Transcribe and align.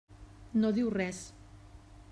No 0.63 0.71
diu 0.79 0.89
res. 0.97 1.21